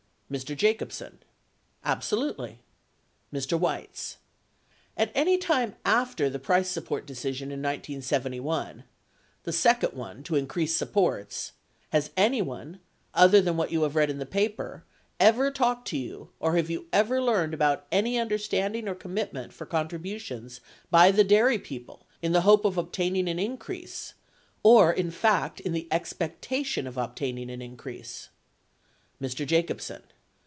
[0.31, 0.55] Mr.
[0.55, 1.19] Jacobsen.
[1.83, 2.59] Absolutely.
[3.33, 3.59] Mr.
[3.59, 4.15] Weitz.
[4.95, 8.85] At any time after the price support decision in 1971—
[9.43, 11.51] the second one, to increase supports—
[11.91, 12.79] has anyone,
[13.13, 14.85] other than what you have read in the paper,
[15.19, 19.51] ever talked to you, or have you ever learned about any understanding or commit ment
[19.51, 24.13] for contributions by the dairy people in the hope of obtaining an increase,
[24.63, 28.29] or in fact in the expectation of obtain ing an increase?
[29.21, 29.45] Mr.
[29.45, 30.03] Jacobsen.